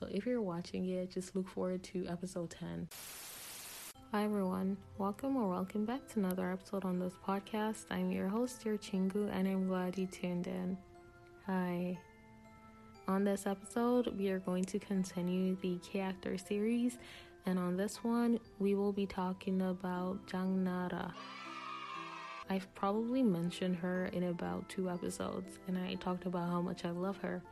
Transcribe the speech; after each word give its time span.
So 0.00 0.08
if 0.10 0.24
you're 0.24 0.40
watching 0.40 0.88
it, 0.88 1.10
just 1.10 1.36
look 1.36 1.46
forward 1.46 1.82
to 1.82 2.06
episode 2.06 2.48
10. 2.48 2.88
Hi 4.12 4.24
everyone, 4.24 4.78
welcome 4.96 5.36
or 5.36 5.46
welcome 5.46 5.84
back 5.84 6.08
to 6.08 6.20
another 6.20 6.50
episode 6.50 6.86
on 6.86 6.98
this 6.98 7.12
podcast. 7.28 7.84
I'm 7.90 8.10
your 8.10 8.26
host, 8.26 8.64
your 8.64 8.78
Chingu, 8.78 9.30
and 9.30 9.46
I'm 9.46 9.68
glad 9.68 9.98
you 9.98 10.06
tuned 10.06 10.46
in. 10.46 10.78
Hi. 11.44 11.98
On 13.08 13.24
this 13.24 13.46
episode, 13.46 14.16
we 14.18 14.30
are 14.30 14.38
going 14.38 14.64
to 14.64 14.78
continue 14.78 15.54
the 15.60 15.78
K 15.82 16.00
Actor 16.00 16.38
series, 16.38 16.96
and 17.44 17.58
on 17.58 17.76
this 17.76 18.02
one, 18.02 18.40
we 18.58 18.74
will 18.74 18.94
be 18.94 19.04
talking 19.04 19.60
about 19.60 20.26
Jang 20.26 20.64
Nara. 20.64 21.12
I've 22.48 22.74
probably 22.74 23.22
mentioned 23.22 23.76
her 23.76 24.06
in 24.06 24.24
about 24.24 24.66
two 24.70 24.88
episodes, 24.88 25.58
and 25.68 25.76
I 25.76 25.96
talked 25.96 26.24
about 26.24 26.48
how 26.48 26.62
much 26.62 26.86
I 26.86 26.90
love 26.90 27.18
her, 27.18 27.42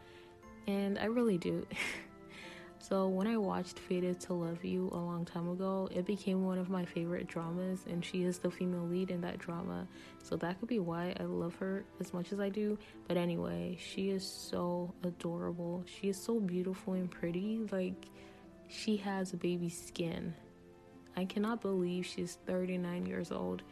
and 0.66 0.98
I 0.98 1.04
really 1.04 1.36
do. 1.36 1.66
So 2.88 3.06
when 3.06 3.26
I 3.26 3.36
watched 3.36 3.78
Fated 3.78 4.18
to 4.20 4.32
Love 4.32 4.64
You 4.64 4.88
a 4.92 4.96
long 4.96 5.26
time 5.26 5.46
ago, 5.50 5.90
it 5.94 6.06
became 6.06 6.46
one 6.46 6.56
of 6.56 6.70
my 6.70 6.86
favorite 6.86 7.26
dramas, 7.26 7.80
and 7.86 8.02
she 8.02 8.22
is 8.22 8.38
the 8.38 8.50
female 8.50 8.86
lead 8.86 9.10
in 9.10 9.20
that 9.20 9.36
drama. 9.36 9.86
So 10.22 10.36
that 10.36 10.58
could 10.58 10.70
be 10.70 10.78
why 10.78 11.14
I 11.20 11.24
love 11.24 11.54
her 11.56 11.84
as 12.00 12.14
much 12.14 12.32
as 12.32 12.40
I 12.40 12.48
do. 12.48 12.78
But 13.06 13.18
anyway, 13.18 13.76
she 13.78 14.08
is 14.08 14.26
so 14.26 14.94
adorable. 15.04 15.84
She 15.86 16.08
is 16.08 16.16
so 16.16 16.40
beautiful 16.40 16.94
and 16.94 17.10
pretty. 17.10 17.60
Like 17.70 18.06
she 18.68 18.96
has 18.96 19.32
baby 19.32 19.68
skin. 19.68 20.32
I 21.14 21.26
cannot 21.26 21.60
believe 21.60 22.06
she's 22.06 22.38
39 22.46 23.04
years 23.04 23.30
old. 23.30 23.64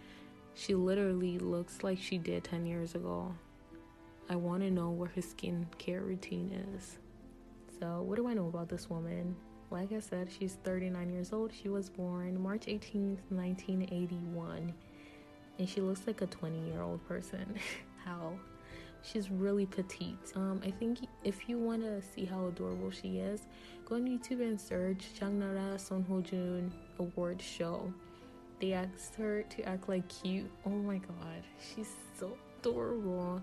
She 0.52 0.74
literally 0.74 1.38
looks 1.38 1.82
like 1.82 1.98
she 1.98 2.18
did 2.18 2.44
10 2.44 2.66
years 2.66 2.94
ago. 2.94 3.34
I 4.28 4.36
want 4.36 4.62
to 4.62 4.70
know 4.70 4.90
what 4.90 5.12
her 5.12 5.22
skincare 5.22 6.06
routine 6.06 6.52
is. 6.74 6.98
So, 7.80 8.02
what 8.02 8.16
do 8.16 8.26
I 8.26 8.34
know 8.34 8.48
about 8.48 8.68
this 8.68 8.88
woman? 8.88 9.36
Like 9.70 9.92
I 9.92 10.00
said, 10.00 10.28
she's 10.30 10.58
39 10.64 11.10
years 11.10 11.32
old. 11.32 11.52
She 11.52 11.68
was 11.68 11.90
born 11.90 12.40
March 12.40 12.66
18th, 12.66 13.18
1981. 13.28 14.72
And 15.58 15.68
she 15.68 15.80
looks 15.80 16.02
like 16.06 16.22
a 16.22 16.26
20 16.26 16.70
year 16.70 16.82
old 16.82 17.06
person. 17.08 17.56
how? 18.04 18.32
She's 19.02 19.30
really 19.30 19.66
petite. 19.66 20.32
Um, 20.34 20.60
I 20.64 20.70
think 20.70 21.00
if 21.22 21.48
you 21.48 21.58
want 21.58 21.82
to 21.82 22.02
see 22.02 22.24
how 22.24 22.46
adorable 22.46 22.90
she 22.90 23.18
is, 23.18 23.42
go 23.84 23.96
on 23.96 24.04
YouTube 24.04 24.40
and 24.40 24.60
search 24.60 25.06
Jangnara 25.20 25.78
Son 25.78 26.04
Ho 26.08 26.20
Jun 26.20 26.72
award 26.98 27.40
show. 27.40 27.92
They 28.60 28.72
asked 28.72 29.14
her 29.16 29.42
to 29.42 29.62
act 29.62 29.88
like 29.88 30.08
cute. 30.08 30.50
Oh 30.64 30.70
my 30.70 30.98
god, 30.98 31.44
she's 31.58 31.92
so 32.18 32.36
adorable 32.58 33.42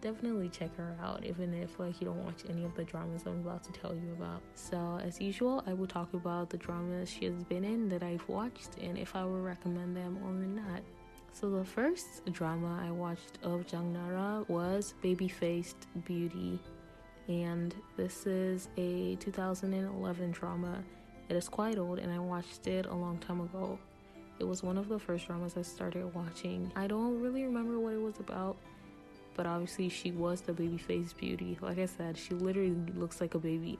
definitely 0.00 0.48
check 0.48 0.74
her 0.76 0.96
out 1.02 1.24
even 1.24 1.52
if 1.54 1.78
like 1.78 2.00
you 2.00 2.06
don't 2.06 2.24
watch 2.24 2.42
any 2.48 2.64
of 2.64 2.74
the 2.74 2.84
dramas 2.84 3.22
i'm 3.26 3.40
about 3.40 3.62
to 3.64 3.72
tell 3.72 3.94
you 3.94 4.12
about. 4.12 4.42
So 4.54 5.00
as 5.02 5.20
usual 5.20 5.62
i 5.66 5.72
will 5.72 5.86
talk 5.86 6.12
about 6.14 6.50
the 6.50 6.56
dramas 6.56 7.10
she 7.10 7.26
has 7.26 7.44
been 7.44 7.64
in 7.64 7.88
that 7.88 8.02
i've 8.02 8.26
watched 8.28 8.76
and 8.80 8.98
if 8.98 9.14
i 9.14 9.24
will 9.24 9.40
recommend 9.40 9.96
them 9.96 10.18
or 10.24 10.32
not. 10.32 10.82
So 11.32 11.50
the 11.50 11.64
first 11.64 12.24
drama 12.32 12.82
i 12.86 12.90
watched 12.90 13.38
of 13.42 13.66
jang 13.66 13.92
nara 13.92 14.44
was 14.48 14.94
baby 15.02 15.28
faced 15.28 15.86
beauty. 16.04 16.58
And 17.28 17.74
this 17.96 18.26
is 18.26 18.68
a 18.76 19.14
2011 19.20 20.32
drama. 20.32 20.82
It 21.28 21.36
is 21.36 21.48
quite 21.48 21.78
old 21.78 21.98
and 21.98 22.12
i 22.12 22.18
watched 22.18 22.66
it 22.66 22.86
a 22.86 22.94
long 22.94 23.18
time 23.18 23.40
ago. 23.40 23.78
It 24.40 24.48
was 24.48 24.62
one 24.62 24.78
of 24.78 24.88
the 24.88 24.98
first 24.98 25.26
dramas 25.26 25.54
I 25.58 25.62
started 25.62 26.12
watching. 26.14 26.72
I 26.74 26.86
don't 26.86 27.20
really 27.20 27.44
remember 27.44 27.78
what 27.78 27.92
it 27.92 28.00
was 28.00 28.18
about, 28.20 28.56
but 29.36 29.46
obviously 29.46 29.88
she 29.88 30.10
was 30.12 30.40
the 30.40 30.52
baby 30.52 30.78
face 30.78 31.12
beauty. 31.12 31.58
Like 31.60 31.78
I 31.78 31.86
said, 31.86 32.16
she 32.16 32.34
literally 32.34 32.74
looks 32.94 33.20
like 33.20 33.34
a 33.34 33.38
baby. 33.38 33.78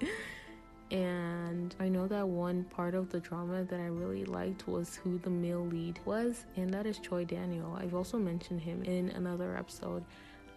and 0.90 1.74
I 1.80 1.88
know 1.88 2.06
that 2.06 2.28
one 2.28 2.64
part 2.64 2.94
of 2.94 3.10
the 3.10 3.20
drama 3.20 3.64
that 3.64 3.80
I 3.80 3.86
really 3.86 4.24
liked 4.24 4.68
was 4.68 4.96
who 4.96 5.18
the 5.18 5.30
male 5.30 5.66
lead 5.66 5.98
was, 6.04 6.44
and 6.56 6.72
that 6.74 6.86
is 6.86 6.98
Choi 6.98 7.24
Daniel. 7.24 7.76
I've 7.80 7.94
also 7.94 8.18
mentioned 8.18 8.60
him 8.60 8.82
in 8.84 9.10
another 9.10 9.56
episode. 9.56 10.04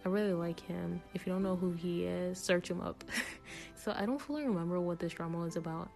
I 0.04 0.08
really 0.08 0.34
like 0.34 0.60
him. 0.60 1.02
If 1.14 1.26
you 1.26 1.32
don't 1.32 1.42
know 1.42 1.56
who 1.56 1.72
he 1.72 2.04
is, 2.04 2.38
search 2.38 2.70
him 2.70 2.80
up. 2.80 3.02
so 3.74 3.92
I 3.96 4.06
don't 4.06 4.20
fully 4.20 4.46
remember 4.46 4.80
what 4.80 5.00
this 5.00 5.12
drama 5.12 5.38
was 5.38 5.56
about. 5.56 5.90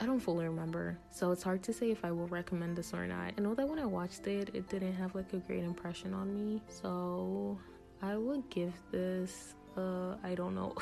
I 0.00 0.06
don't 0.06 0.20
fully 0.20 0.44
remember, 0.44 0.98
so 1.10 1.30
it's 1.30 1.42
hard 1.42 1.62
to 1.64 1.72
say 1.72 1.90
if 1.90 2.04
I 2.04 2.10
will 2.10 2.26
recommend 2.26 2.76
this 2.76 2.92
or 2.92 3.06
not. 3.06 3.32
I 3.38 3.40
know 3.40 3.54
that 3.54 3.68
when 3.68 3.78
I 3.78 3.86
watched 3.86 4.26
it, 4.26 4.50
it 4.52 4.68
didn't 4.68 4.94
have 4.94 5.14
like 5.14 5.32
a 5.32 5.36
great 5.36 5.62
impression 5.62 6.12
on 6.12 6.34
me, 6.34 6.60
so 6.68 7.58
I 8.02 8.16
would 8.16 8.48
give 8.50 8.74
this, 8.90 9.54
uh, 9.76 10.16
I 10.22 10.34
don't 10.34 10.54
know. 10.54 10.74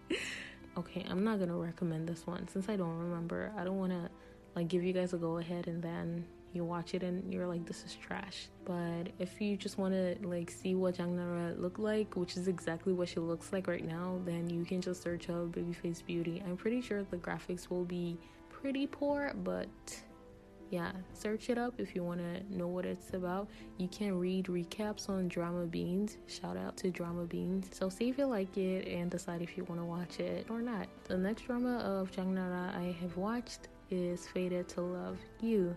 okay, 0.78 1.04
I'm 1.08 1.24
not 1.24 1.38
gonna 1.38 1.56
recommend 1.56 2.08
this 2.08 2.26
one 2.26 2.46
since 2.48 2.68
I 2.68 2.76
don't 2.76 2.98
remember. 2.98 3.52
I 3.56 3.64
don't 3.64 3.78
wanna 3.78 4.10
like 4.54 4.68
give 4.68 4.84
you 4.84 4.92
guys 4.92 5.12
a 5.12 5.16
go 5.16 5.38
ahead 5.38 5.66
and 5.66 5.82
then 5.82 6.24
you 6.56 6.64
watch 6.64 6.94
it 6.94 7.02
and 7.02 7.32
you're 7.32 7.46
like 7.46 7.64
this 7.66 7.84
is 7.84 7.94
trash. 7.94 8.48
But 8.64 9.10
if 9.18 9.40
you 9.40 9.56
just 9.56 9.78
want 9.78 9.94
to 9.94 10.16
like 10.26 10.50
see 10.50 10.74
what 10.74 10.96
Jang 10.96 11.16
Nara 11.16 11.54
look 11.56 11.78
like 11.78 12.16
which 12.16 12.36
is 12.36 12.48
exactly 12.48 12.92
what 12.92 13.08
she 13.08 13.20
looks 13.20 13.52
like 13.52 13.68
right 13.68 13.86
now 13.86 14.18
then 14.24 14.50
you 14.50 14.64
can 14.64 14.80
just 14.80 15.02
search 15.02 15.28
up 15.28 15.52
babyface 15.52 16.04
beauty. 16.04 16.42
I'm 16.46 16.56
pretty 16.56 16.80
sure 16.80 17.04
the 17.04 17.18
graphics 17.18 17.70
will 17.70 17.84
be 17.84 18.18
pretty 18.50 18.86
poor 18.86 19.32
but 19.44 19.68
yeah 20.70 20.90
search 21.12 21.50
it 21.50 21.58
up 21.58 21.74
if 21.78 21.94
you 21.94 22.02
want 22.02 22.20
to 22.20 22.56
know 22.56 22.66
what 22.66 22.84
it's 22.84 23.14
about. 23.14 23.48
You 23.78 23.88
can 23.88 24.18
read 24.18 24.46
recaps 24.46 25.08
on 25.08 25.28
Dramabeans. 25.28 26.16
Shout 26.26 26.56
out 26.56 26.76
to 26.78 26.90
Dramabeans. 26.90 27.72
So 27.74 27.88
see 27.88 28.08
if 28.08 28.18
you 28.18 28.26
like 28.26 28.56
it 28.56 28.88
and 28.88 29.10
decide 29.10 29.42
if 29.42 29.56
you 29.56 29.64
want 29.64 29.80
to 29.80 29.84
watch 29.84 30.18
it 30.18 30.46
or 30.50 30.60
not. 30.60 30.88
The 31.04 31.16
next 31.16 31.42
drama 31.42 31.78
of 31.78 32.10
Jang 32.10 32.34
Nara 32.34 32.72
i 32.76 32.96
have 33.00 33.16
watched 33.16 33.68
is 33.90 34.26
fated 34.26 34.68
to 34.68 34.80
love 34.80 35.18
you 35.40 35.76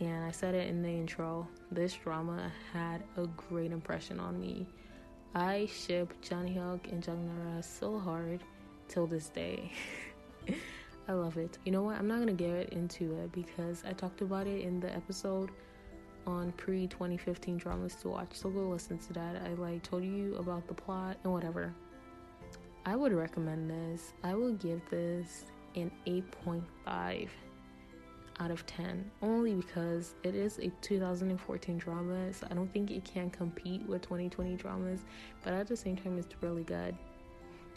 and 0.00 0.24
I 0.24 0.30
said 0.30 0.54
it 0.54 0.68
in 0.68 0.82
the 0.82 0.88
intro, 0.88 1.48
this 1.70 1.94
drama 1.94 2.52
had 2.72 3.02
a 3.16 3.26
great 3.26 3.72
impression 3.72 4.20
on 4.20 4.40
me. 4.40 4.66
I 5.34 5.66
ship 5.66 6.12
Jang 6.22 6.54
Hyuk 6.54 6.90
and 6.92 7.02
Jang 7.02 7.26
Nara 7.26 7.62
so 7.62 7.98
hard 7.98 8.42
till 8.88 9.06
this 9.06 9.28
day. 9.28 9.72
I 11.08 11.12
love 11.12 11.36
it. 11.36 11.58
You 11.64 11.72
know 11.72 11.82
what? 11.82 11.96
I'm 11.96 12.06
not 12.06 12.18
gonna 12.18 12.32
get 12.32 12.70
into 12.70 13.14
it 13.16 13.32
because 13.32 13.82
I 13.86 13.92
talked 13.92 14.20
about 14.20 14.46
it 14.46 14.62
in 14.62 14.78
the 14.78 14.94
episode 14.94 15.50
on 16.26 16.52
pre 16.52 16.86
2015 16.86 17.56
dramas 17.56 17.94
to 17.96 18.08
watch. 18.08 18.32
So 18.32 18.50
go 18.50 18.68
listen 18.68 18.98
to 18.98 19.12
that. 19.14 19.42
I 19.44 19.54
like 19.54 19.82
told 19.82 20.04
you 20.04 20.36
about 20.36 20.68
the 20.68 20.74
plot 20.74 21.16
and 21.24 21.32
whatever. 21.32 21.74
I 22.86 22.94
would 22.94 23.12
recommend 23.12 23.70
this. 23.70 24.12
I 24.22 24.34
will 24.34 24.52
give 24.52 24.80
this 24.90 25.44
an 25.74 25.90
8.5 26.06 27.28
out 28.40 28.50
of 28.50 28.64
10 28.66 29.10
only 29.22 29.54
because 29.54 30.14
it 30.22 30.34
is 30.34 30.58
a 30.58 30.70
2014 30.80 31.78
drama 31.78 32.32
so 32.32 32.46
i 32.50 32.54
don't 32.54 32.72
think 32.72 32.90
it 32.90 33.04
can 33.04 33.30
compete 33.30 33.82
with 33.88 34.02
2020 34.02 34.56
dramas 34.56 35.00
but 35.42 35.52
at 35.52 35.66
the 35.66 35.76
same 35.76 35.96
time 35.96 36.18
it's 36.18 36.34
really 36.40 36.64
good. 36.64 36.96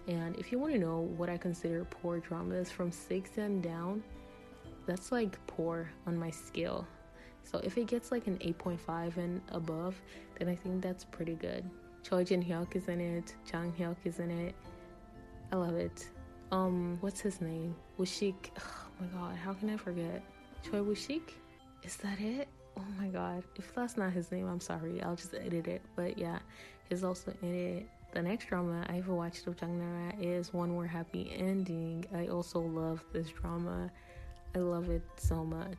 And 0.08 0.36
if 0.38 0.52
you 0.52 0.58
want 0.58 0.74
to 0.74 0.80
know 0.80 1.02
what 1.18 1.30
i 1.30 1.38
consider 1.38 1.86
poor 1.86 2.20
dramas 2.20 2.72
from 2.72 2.92
6 2.92 3.38
and 3.38 3.62
down 3.62 4.04
that's 4.88 5.12
like 5.12 5.38
poor 5.46 5.90
on 6.08 6.18
my 6.18 6.32
scale. 6.32 6.88
So 7.44 7.60
if 7.64 7.78
it 7.78 7.86
gets 7.86 8.12
like 8.12 8.28
an 8.28 8.38
8.5 8.38 9.18
and 9.18 9.42
above 9.50 10.02
then 10.38 10.50
i 10.50 10.56
think 10.56 10.82
that's 10.82 11.04
pretty 11.04 11.36
good. 11.36 11.70
Choi 12.04 12.24
jin 12.24 12.44
hyuk 12.44 12.76
is 12.76 12.88
in 12.88 13.00
it 13.00 13.36
jang 13.50 13.72
hyuk 13.80 13.98
is 14.06 14.20
in 14.20 14.32
it. 14.32 14.56
I 15.52 15.56
love 15.56 15.76
it. 15.76 16.10
Um 16.52 16.98
what's 17.02 17.22
his 17.22 17.40
name? 17.40 17.76
Woo-shik 17.98 18.50
oh 18.60 18.88
my 19.00 19.08
god 19.08 19.36
how 19.36 19.54
can 19.54 19.70
i 19.70 19.78
forget 19.78 20.24
Choi 20.64 20.82
Woo-shik? 20.82 21.34
Is 21.84 21.98
that 21.98 22.20
it? 22.20 22.48
Oh 22.78 22.86
my 23.00 23.08
god. 23.08 23.44
If 23.56 23.74
that's 23.74 23.98
not 23.98 24.14
his 24.14 24.32
name, 24.32 24.48
I'm 24.48 24.60
sorry. 24.60 25.02
I'll 25.02 25.16
just 25.16 25.34
edit 25.34 25.68
it. 25.68 25.82
But 25.96 26.18
yeah, 26.18 26.40
he's 26.90 27.04
also 27.04 27.34
in 27.42 27.54
it. 27.54 27.90
The 28.14 28.22
next 28.22 28.48
drama 28.48 28.86
I've 28.90 29.08
watched 29.08 29.48
of 29.48 29.58
Jang 29.58 29.80
Nara 29.80 30.14
is 30.20 30.54
One 30.54 30.72
More 30.72 30.86
Happy 30.86 31.34
Ending. 31.38 32.06
I 32.14 32.28
also 32.28 32.60
love 32.60 33.04
this 33.14 33.30
drama. 33.30 33.90
I 34.54 34.60
love 34.60 34.90
it 34.90 35.04
so 35.18 35.46
much. 35.46 35.78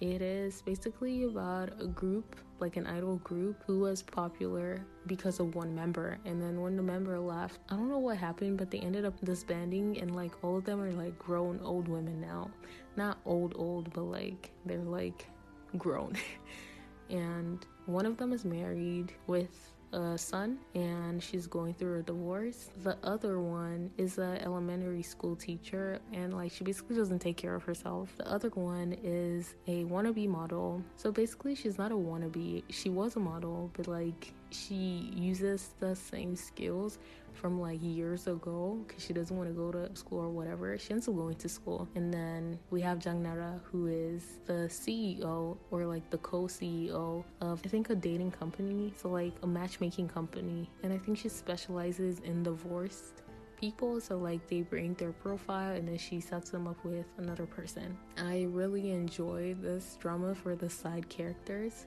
It 0.00 0.22
is 0.22 0.62
basically 0.62 1.24
about 1.24 1.78
a 1.78 1.86
group, 1.86 2.36
like 2.58 2.78
an 2.78 2.86
idol 2.86 3.16
group, 3.16 3.62
who 3.66 3.80
was 3.80 4.02
popular 4.02 4.82
because 5.06 5.40
of 5.40 5.54
one 5.54 5.74
member. 5.74 6.16
And 6.24 6.40
then 6.40 6.62
when 6.62 6.74
the 6.74 6.82
member 6.82 7.18
left, 7.20 7.58
I 7.68 7.76
don't 7.76 7.90
know 7.90 7.98
what 7.98 8.16
happened, 8.16 8.56
but 8.56 8.70
they 8.70 8.78
ended 8.78 9.04
up 9.04 9.20
disbanding, 9.22 10.00
and 10.00 10.16
like 10.16 10.32
all 10.42 10.56
of 10.56 10.64
them 10.64 10.80
are 10.80 10.92
like 10.92 11.18
grown 11.18 11.60
old 11.62 11.86
women 11.86 12.18
now. 12.18 12.50
Not 12.96 13.18
old, 13.26 13.54
old, 13.56 13.92
but 13.92 14.04
like 14.04 14.50
they're 14.64 14.78
like 14.78 15.26
grown. 15.76 16.16
and 17.10 17.66
one 17.84 18.06
of 18.06 18.16
them 18.16 18.32
is 18.32 18.46
married 18.46 19.12
with 19.26 19.70
a 19.92 20.16
son 20.16 20.58
and 20.74 21.22
she's 21.22 21.46
going 21.46 21.74
through 21.74 22.00
a 22.00 22.02
divorce. 22.02 22.70
The 22.82 22.96
other 23.02 23.40
one 23.40 23.90
is 23.98 24.18
a 24.18 24.40
elementary 24.42 25.02
school 25.02 25.36
teacher 25.36 26.00
and 26.12 26.34
like 26.34 26.52
she 26.52 26.64
basically 26.64 26.96
doesn't 26.96 27.18
take 27.18 27.36
care 27.36 27.54
of 27.54 27.62
herself. 27.62 28.14
The 28.16 28.30
other 28.30 28.50
one 28.50 28.96
is 29.02 29.54
a 29.66 29.84
wannabe 29.84 30.28
model. 30.28 30.82
So 30.96 31.10
basically 31.10 31.54
she's 31.54 31.78
not 31.78 31.92
a 31.92 31.96
wannabe. 31.96 32.62
She 32.68 32.90
was 32.90 33.16
a 33.16 33.20
model, 33.20 33.70
but 33.74 33.88
like 33.88 34.32
she 34.50 35.12
uses 35.14 35.70
the 35.78 35.94
same 35.94 36.36
skills 36.36 36.98
from 37.34 37.60
like 37.60 37.78
years 37.82 38.26
ago 38.26 38.82
because 38.86 39.02
she 39.04 39.12
doesn't 39.12 39.36
want 39.36 39.48
to 39.48 39.54
go 39.54 39.70
to 39.70 39.94
school 39.96 40.20
or 40.20 40.30
whatever. 40.30 40.76
She 40.78 40.92
ends 40.92 41.08
up 41.08 41.16
going 41.16 41.36
to 41.36 41.48
school. 41.48 41.88
And 41.94 42.12
then 42.12 42.58
we 42.70 42.80
have 42.82 42.98
Jang 42.98 43.22
Nara, 43.22 43.60
who 43.64 43.86
is 43.86 44.40
the 44.46 44.68
CEO 44.68 45.56
or 45.70 45.86
like 45.86 46.08
the 46.10 46.18
co 46.18 46.44
CEO 46.44 47.24
of, 47.40 47.60
I 47.64 47.68
think, 47.68 47.90
a 47.90 47.94
dating 47.94 48.32
company. 48.32 48.92
So, 48.96 49.08
like 49.08 49.34
a 49.42 49.46
matchmaking 49.46 50.08
company. 50.08 50.70
And 50.82 50.92
I 50.92 50.98
think 50.98 51.18
she 51.18 51.28
specializes 51.28 52.20
in 52.20 52.42
divorced 52.42 53.22
people 53.60 54.00
so 54.00 54.16
like 54.16 54.46
they 54.48 54.62
bring 54.62 54.94
their 54.94 55.12
profile 55.12 55.74
and 55.74 55.86
then 55.86 55.98
she 55.98 56.18
sets 56.18 56.48
them 56.48 56.66
up 56.66 56.82
with 56.82 57.04
another 57.18 57.44
person 57.44 57.96
i 58.16 58.46
really 58.50 58.90
enjoy 58.90 59.54
this 59.60 59.98
drama 60.00 60.34
for 60.34 60.56
the 60.56 60.70
side 60.70 61.06
characters 61.10 61.84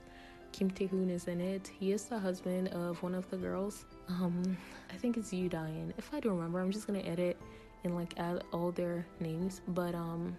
kim 0.52 0.70
tae-hoon 0.70 1.10
is 1.10 1.28
in 1.28 1.42
it 1.42 1.68
he 1.80 1.92
is 1.92 2.06
the 2.06 2.20
husband 2.20 2.68
of 2.70 3.02
one 3.02 3.16
of 3.16 3.28
the 3.32 3.38
girls 3.38 3.86
um 4.10 4.58
i 4.92 4.96
think 4.96 5.18
it's 5.18 5.32
Yu 5.34 5.50
Dayan. 5.50 5.94
if 5.98 6.14
i 6.14 6.20
don't 6.20 6.36
remember 6.36 6.60
i'm 6.60 6.72
just 6.72 6.88
gonna 6.88 7.00
edit 7.00 7.38
and 7.84 7.96
like 7.96 8.14
add 8.18 8.44
all 8.52 8.72
their 8.72 9.06
names 9.20 9.62
but 9.70 9.96
um 9.96 10.36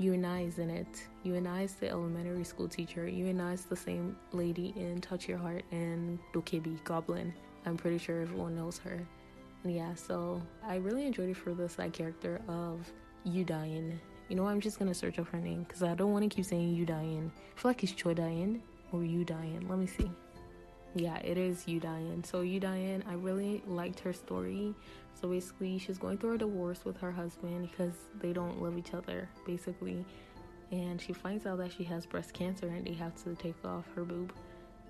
I 0.00 0.40
is 0.42 0.58
in 0.58 0.70
it. 0.70 1.08
I 1.26 1.62
is 1.62 1.74
the 1.74 1.88
elementary 1.88 2.44
school 2.44 2.68
teacher. 2.68 3.06
I 3.06 3.52
is 3.52 3.64
the 3.64 3.74
same 3.74 4.16
lady 4.32 4.72
in 4.76 5.00
Touch 5.00 5.26
Your 5.26 5.38
Heart 5.38 5.64
and 5.72 6.20
Dokkaebi 6.32 6.84
Goblin. 6.84 7.34
I'm 7.66 7.76
pretty 7.76 7.98
sure 7.98 8.22
everyone 8.22 8.54
knows 8.54 8.78
her 8.78 9.04
And 9.64 9.74
yeah, 9.74 9.94
so 9.94 10.40
I 10.64 10.76
really 10.76 11.04
enjoyed 11.04 11.30
it 11.30 11.36
for 11.36 11.52
the 11.52 11.68
side 11.68 11.92
character 11.92 12.40
of 12.46 12.90
Yudayan. 13.26 13.98
You 14.28 14.36
know, 14.36 14.46
I'm 14.46 14.60
just 14.60 14.78
gonna 14.78 14.94
search 14.94 15.18
up 15.18 15.26
her 15.28 15.40
name 15.40 15.64
because 15.64 15.82
I 15.82 15.94
don't 15.94 16.12
want 16.12 16.30
to 16.30 16.34
keep 16.34 16.44
saying 16.44 16.76
Yudayan. 16.76 17.28
I 17.28 17.60
feel 17.60 17.70
like 17.70 17.82
it's 17.82 17.92
Choi 17.92 18.14
Dayan 18.14 18.60
or 18.92 19.00
Yudayan. 19.00 19.68
Let 19.68 19.78
me 19.78 19.86
see. 19.86 20.10
Yeah, 20.94 21.16
it 21.18 21.38
is 21.38 21.64
Yudayan. 21.64 22.24
So 22.24 22.42
Yudayan, 22.42 23.02
I 23.08 23.14
really 23.14 23.62
liked 23.66 24.00
her 24.00 24.12
story. 24.12 24.74
So 25.20 25.28
basically, 25.28 25.78
she's 25.78 25.98
going 25.98 26.18
through 26.18 26.34
a 26.34 26.38
divorce 26.38 26.84
with 26.84 26.96
her 26.98 27.12
husband 27.12 27.68
because 27.70 27.94
they 28.20 28.32
don't 28.32 28.62
love 28.62 28.78
each 28.78 28.94
other, 28.94 29.28
basically. 29.46 30.04
And 30.70 31.00
she 31.00 31.12
finds 31.12 31.46
out 31.46 31.58
that 31.58 31.72
she 31.72 31.84
has 31.84 32.06
breast 32.06 32.32
cancer 32.32 32.68
and 32.68 32.86
they 32.86 32.94
have 32.94 33.22
to 33.24 33.34
take 33.34 33.56
off 33.64 33.84
her 33.94 34.04
boob 34.04 34.32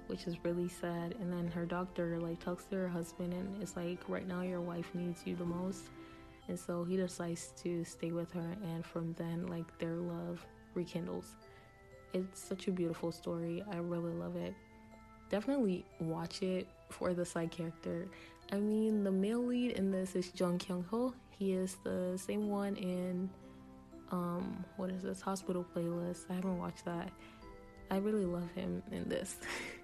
which 0.09 0.27
is 0.27 0.43
really 0.43 0.69
sad. 0.69 1.15
And 1.21 1.33
then 1.33 1.49
her 1.49 1.65
doctor 1.65 2.19
like 2.19 2.41
talks 2.41 2.65
to 2.67 2.77
her 2.77 2.89
husband 2.89 3.33
and 3.33 3.63
it's 3.63 3.77
like, 3.77 4.01
right 4.09 4.27
now 4.27 4.43
your 4.43 4.61
wife 4.61 4.91
needs 4.95 5.23
you 5.25 5.37
the 5.37 5.45
most. 5.45 5.91
And 6.49 6.59
so 6.59 6.83
he 6.83 6.97
decides 6.97 7.53
to 7.63 7.85
stay 7.85 8.11
with 8.11 8.33
her, 8.33 8.57
and 8.65 8.83
from 8.85 9.13
then, 9.19 9.49
like 9.49 9.67
their 9.79 9.97
love 9.97 10.45
rekindles. 10.75 11.37
It's 12.15 12.41
such 12.41 12.69
a 12.69 12.71
beautiful 12.71 13.13
story. 13.13 13.63
I 13.71 13.77
really 13.77 14.15
love 14.15 14.35
it. 14.35 14.55
Definitely 15.31 15.85
watch 16.01 16.43
it 16.43 16.69
for 16.91 17.15
the 17.15 17.25
side 17.25 17.51
character. 17.51 18.09
I 18.51 18.57
mean, 18.57 19.05
the 19.05 19.13
male 19.13 19.45
lead 19.45 19.73
in 19.73 19.91
this 19.91 20.17
is 20.17 20.31
Jung 20.35 20.59
Kyung 20.59 20.85
Ho. 20.91 21.15
He 21.31 21.53
is 21.53 21.77
the 21.85 22.19
same 22.19 22.49
one 22.49 22.77
in 22.77 23.31
um 24.11 24.65
what 24.77 24.91
is 24.91 25.03
this 25.03 25.21
hospital 25.21 25.65
playlist. 25.75 26.31
I 26.31 26.35
haven't 26.35 26.59
watched 26.59 26.85
that. 26.87 27.11
I 27.91 27.97
really 27.99 28.25
love 28.25 28.51
him 28.55 28.83
in 28.91 29.09
this. 29.09 29.37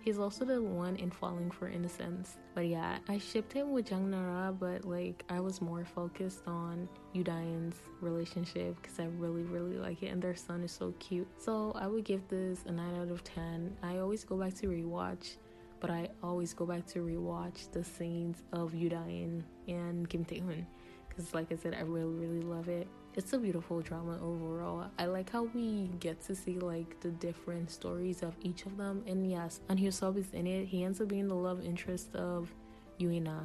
He's 0.00 0.18
also 0.18 0.44
the 0.44 0.60
one 0.60 0.96
in 0.96 1.10
Falling 1.10 1.50
for 1.50 1.68
Innocence. 1.68 2.36
But 2.54 2.66
yeah, 2.66 2.98
I 3.08 3.18
shipped 3.18 3.52
him 3.52 3.72
with 3.72 3.86
Jang 3.86 4.10
Nara, 4.10 4.52
but 4.52 4.84
like 4.84 5.24
I 5.28 5.40
was 5.40 5.60
more 5.60 5.84
focused 5.84 6.42
on 6.46 6.88
Yudayan's 7.14 7.76
relationship 8.00 8.76
because 8.80 8.98
I 8.98 9.06
really, 9.18 9.42
really 9.42 9.76
like 9.76 10.02
it, 10.02 10.08
and 10.08 10.20
their 10.20 10.36
son 10.36 10.62
is 10.62 10.72
so 10.72 10.92
cute. 10.98 11.28
So 11.38 11.72
I 11.74 11.86
would 11.86 12.04
give 12.04 12.26
this 12.28 12.64
a 12.66 12.72
9 12.72 13.00
out 13.00 13.10
of 13.10 13.22
10. 13.24 13.76
I 13.82 13.98
always 13.98 14.24
go 14.24 14.36
back 14.36 14.54
to 14.54 14.66
rewatch, 14.66 15.36
but 15.80 15.90
I 15.90 16.08
always 16.22 16.52
go 16.52 16.66
back 16.66 16.86
to 16.88 17.00
rewatch 17.00 17.70
the 17.72 17.84
scenes 17.84 18.42
of 18.52 18.72
Yudayan 18.72 19.42
and 19.68 20.08
Kim 20.08 20.24
Tae 20.24 20.40
Hoon 20.40 20.66
because, 21.12 21.34
like 21.34 21.52
I 21.52 21.56
said, 21.56 21.74
I 21.74 21.82
really, 21.82 22.14
really 22.14 22.42
love 22.42 22.68
it 22.68 22.88
it's 23.14 23.34
a 23.34 23.38
beautiful 23.38 23.82
drama 23.82 24.18
overall. 24.22 24.90
I 24.98 25.04
like 25.04 25.30
how 25.30 25.42
we 25.54 25.90
get 26.00 26.22
to 26.24 26.34
see 26.34 26.58
like 26.58 26.98
the 27.00 27.10
different 27.10 27.70
stories 27.70 28.22
of 28.22 28.34
each 28.40 28.64
of 28.64 28.78
them. 28.78 29.04
And 29.06 29.30
yes, 29.30 29.60
An 29.68 29.76
Hyo 29.76 29.92
Sub 29.92 30.16
is 30.16 30.32
in 30.32 30.46
it. 30.46 30.64
He 30.66 30.82
ends 30.82 31.00
up 31.00 31.08
being 31.08 31.28
the 31.28 31.34
love 31.34 31.62
interest 31.62 32.14
of 32.14 32.48
Yoo 32.96 33.10
In-na, 33.10 33.40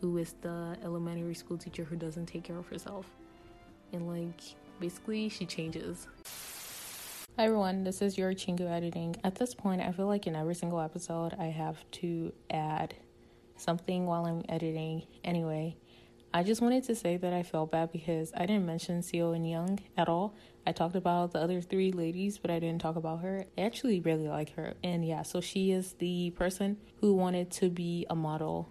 who 0.00 0.16
is 0.18 0.34
the 0.42 0.76
elementary 0.84 1.34
school 1.34 1.58
teacher 1.58 1.82
who 1.82 1.96
doesn't 1.96 2.26
take 2.26 2.44
care 2.44 2.56
of 2.56 2.68
herself. 2.68 3.10
And 3.92 4.06
like 4.06 4.40
basically 4.78 5.28
she 5.28 5.44
changes. 5.44 6.06
Hi 7.36 7.46
everyone, 7.46 7.82
this 7.82 8.00
is 8.00 8.16
your 8.16 8.32
Chingu 8.32 8.70
editing. 8.70 9.16
At 9.24 9.34
this 9.34 9.56
point, 9.56 9.82
I 9.82 9.90
feel 9.90 10.06
like 10.06 10.28
in 10.28 10.36
every 10.36 10.54
single 10.54 10.80
episode 10.80 11.34
I 11.36 11.46
have 11.46 11.78
to 11.92 12.32
add 12.50 12.94
something 13.56 14.06
while 14.06 14.24
I'm 14.26 14.44
editing. 14.48 15.02
Anyway, 15.24 15.76
I 16.36 16.42
just 16.42 16.60
wanted 16.60 16.82
to 16.84 16.96
say 16.96 17.16
that 17.16 17.32
I 17.32 17.44
felt 17.44 17.70
bad 17.70 17.92
because 17.92 18.32
I 18.36 18.44
didn't 18.46 18.66
mention 18.66 19.02
Seo 19.02 19.36
In 19.36 19.44
Young 19.44 19.78
at 19.96 20.08
all. 20.08 20.34
I 20.66 20.72
talked 20.72 20.96
about 20.96 21.30
the 21.30 21.38
other 21.38 21.60
three 21.60 21.92
ladies, 21.92 22.38
but 22.38 22.50
I 22.50 22.58
didn't 22.58 22.80
talk 22.80 22.96
about 22.96 23.20
her. 23.20 23.46
I 23.56 23.60
actually 23.60 24.00
really 24.00 24.26
like 24.26 24.52
her. 24.56 24.74
And 24.82 25.06
yeah, 25.06 25.22
so 25.22 25.40
she 25.40 25.70
is 25.70 25.92
the 25.92 26.30
person 26.30 26.78
who 27.00 27.14
wanted 27.14 27.52
to 27.52 27.70
be 27.70 28.04
a 28.10 28.16
model. 28.16 28.68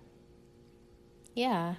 Yeah. 1.35 1.75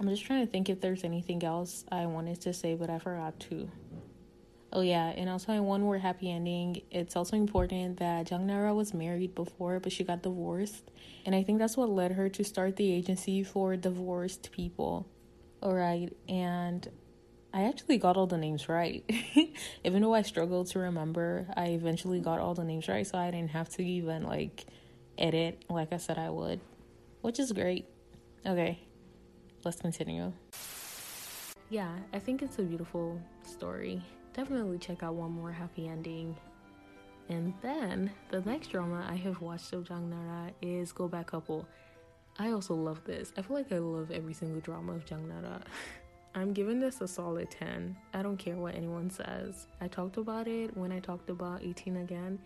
I'm 0.00 0.08
just 0.08 0.24
trying 0.24 0.46
to 0.46 0.50
think 0.50 0.70
if 0.70 0.80
there's 0.80 1.04
anything 1.04 1.44
else 1.44 1.84
I 1.92 2.06
wanted 2.06 2.40
to 2.40 2.54
say, 2.54 2.74
but 2.74 2.88
I 2.88 2.98
forgot 2.98 3.38
to. 3.50 3.70
Oh 4.74 4.80
yeah, 4.80 5.08
and 5.08 5.28
also 5.28 5.52
in 5.52 5.64
one 5.64 5.82
more 5.82 5.98
happy 5.98 6.30
ending, 6.30 6.80
it's 6.90 7.14
also 7.14 7.36
important 7.36 7.98
that 7.98 8.26
Jang 8.26 8.46
Nara 8.46 8.74
was 8.74 8.94
married 8.94 9.34
before, 9.34 9.78
but 9.78 9.92
she 9.92 10.02
got 10.02 10.22
divorced, 10.22 10.90
and 11.26 11.34
I 11.34 11.42
think 11.42 11.58
that's 11.58 11.76
what 11.76 11.90
led 11.90 12.12
her 12.12 12.30
to 12.30 12.42
start 12.42 12.76
the 12.76 12.90
agency 12.90 13.44
for 13.44 13.76
divorced 13.76 14.50
people. 14.50 15.06
All 15.62 15.74
right, 15.74 16.10
and 16.26 16.88
I 17.52 17.64
actually 17.64 17.98
got 17.98 18.16
all 18.16 18.26
the 18.26 18.38
names 18.38 18.66
right. 18.66 19.04
Even 19.84 20.00
though 20.00 20.14
I 20.14 20.22
struggled 20.22 20.68
to 20.68 20.78
remember, 20.78 21.46
I 21.54 21.66
eventually 21.66 22.20
got 22.20 22.40
all 22.40 22.54
the 22.54 22.64
names 22.64 22.88
right, 22.88 23.06
so 23.06 23.18
I 23.18 23.30
didn't 23.30 23.50
have 23.50 23.68
to 23.70 23.82
even 23.84 24.22
like 24.22 24.64
edit 25.18 25.66
like 25.68 25.92
I 25.92 25.98
said 25.98 26.16
I 26.16 26.30
would, 26.30 26.60
which 27.20 27.38
is 27.38 27.52
great. 27.52 27.84
Okay, 28.46 28.78
let's 29.64 29.82
continue. 29.82 30.32
Yeah, 31.68 31.92
I 32.14 32.18
think 32.18 32.40
it's 32.40 32.58
a 32.58 32.62
beautiful 32.62 33.20
story 33.44 34.02
definitely 34.34 34.78
check 34.78 35.02
out 35.02 35.14
one 35.14 35.32
more 35.32 35.52
happy 35.52 35.88
ending. 35.88 36.36
And 37.28 37.54
then 37.62 38.10
the 38.30 38.40
next 38.42 38.68
drama 38.68 39.06
I 39.08 39.16
have 39.16 39.40
watched 39.40 39.72
of 39.72 39.88
Jang 39.88 40.10
Nara 40.10 40.50
is 40.60 40.92
Go 40.92 41.08
Back 41.08 41.28
Couple. 41.28 41.66
I 42.38 42.50
also 42.50 42.74
love 42.74 43.04
this. 43.04 43.32
I 43.36 43.42
feel 43.42 43.56
like 43.56 43.72
I 43.72 43.78
love 43.78 44.10
every 44.10 44.34
single 44.34 44.60
drama 44.60 44.92
of 44.92 45.04
Jang 45.04 45.28
Nara. 45.28 45.62
I'm 46.34 46.52
giving 46.52 46.80
this 46.80 47.00
a 47.02 47.08
solid 47.08 47.50
10. 47.50 47.94
I 48.14 48.22
don't 48.22 48.38
care 48.38 48.56
what 48.56 48.74
anyone 48.74 49.10
says. 49.10 49.66
I 49.82 49.88
talked 49.88 50.16
about 50.16 50.48
it 50.48 50.74
when 50.76 50.90
I 50.90 50.98
talked 50.98 51.28
about 51.28 51.62
18 51.62 51.98
again, 51.98 52.38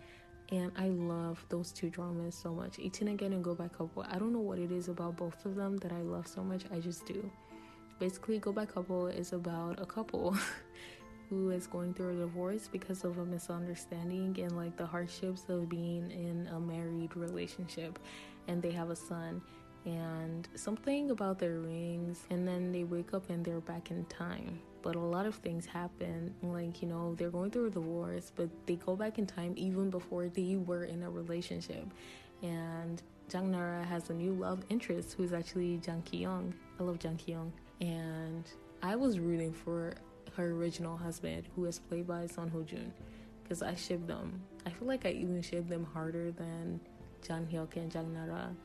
and 0.51 0.73
I 0.77 0.89
love 0.89 1.43
those 1.47 1.71
two 1.71 1.89
dramas 1.89 2.35
so 2.35 2.53
much. 2.53 2.79
18 2.79 3.07
again 3.09 3.31
and 3.31 3.43
Go 3.43 3.55
Back 3.55 3.77
Couple. 3.77 4.05
I 4.09 4.17
don't 4.17 4.33
know 4.33 4.39
what 4.39 4.59
it 4.59 4.73
is 4.73 4.89
about 4.89 5.15
both 5.15 5.45
of 5.45 5.55
them 5.55 5.77
that 5.77 5.93
I 5.93 6.01
love 6.01 6.27
so 6.27 6.43
much. 6.43 6.63
I 6.71 6.79
just 6.79 7.05
do. 7.05 7.29
Basically, 7.97 8.39
Go 8.39 8.51
Back 8.51 8.73
Couple 8.73 9.07
is 9.07 9.31
about 9.31 9.81
a 9.81 9.85
couple 9.85 10.37
who 11.29 11.49
is 11.49 11.67
going 11.67 11.93
through 11.93 12.09
a 12.09 12.15
divorce 12.15 12.69
because 12.71 13.03
of 13.03 13.17
a 13.17 13.25
misunderstanding 13.25 14.37
and 14.39 14.55
like 14.55 14.75
the 14.77 14.85
hardships 14.85 15.43
of 15.49 15.67
being 15.67 16.09
in 16.11 16.47
a 16.53 16.59
married 16.59 17.15
relationship 17.15 17.99
and 18.47 18.61
they 18.61 18.71
have 18.71 18.89
a 18.89 18.95
son 18.95 19.41
and 19.85 20.47
something 20.55 21.11
about 21.11 21.39
their 21.39 21.59
rings 21.59 22.23
and 22.29 22.47
then 22.47 22.71
they 22.71 22.83
wake 22.83 23.13
up 23.13 23.29
and 23.29 23.43
they're 23.43 23.61
back 23.61 23.91
in 23.91 24.05
time. 24.05 24.59
But 24.81 24.95
a 24.95 24.99
lot 24.99 25.25
of 25.25 25.35
things 25.35 25.65
happen 25.65 26.33
like 26.41 26.81
you 26.81 26.87
know 26.87 27.15
they're 27.15 27.29
going 27.29 27.51
through 27.51 27.67
a 27.67 27.69
divorce 27.69 28.31
but 28.35 28.49
they 28.65 28.75
go 28.75 28.95
back 28.95 29.17
in 29.17 29.25
time 29.25 29.53
even 29.57 29.89
before 29.89 30.29
they 30.29 30.55
were 30.55 30.85
in 30.85 31.03
a 31.03 31.09
relationship. 31.09 31.85
And 32.41 33.01
Jang 33.29 33.51
Nara 33.51 33.83
has 33.83 34.09
a 34.09 34.13
new 34.13 34.33
love 34.33 34.63
interest 34.69 35.15
who's 35.17 35.33
actually 35.33 35.77
Jang 35.77 36.01
Ki 36.03 36.17
Yong. 36.19 36.53
I 36.79 36.83
love 36.83 36.99
Jang 36.99 37.17
Ki 37.17 37.33
Yong 37.33 37.51
and 37.81 38.43
I 38.81 38.95
was 38.95 39.19
rooting 39.19 39.53
for 39.53 39.93
her 40.37 40.51
original 40.51 40.95
husband, 40.95 41.47
who 41.55 41.65
is 41.65 41.79
played 41.79 42.07
by 42.07 42.27
Son 42.27 42.47
Ho 42.49 42.61
Jun, 42.61 42.93
because 43.43 43.61
I 43.61 43.75
ship 43.75 44.05
them. 44.07 44.41
I 44.65 44.69
feel 44.69 44.87
like 44.87 45.05
I 45.05 45.09
even 45.09 45.41
ship 45.41 45.67
them 45.67 45.85
harder 45.93 46.31
than 46.31 46.79
Jang 47.25 47.47
Hyuk 47.51 47.75
and 47.75 47.91
Jang 47.91 48.13
Nara. 48.13 48.55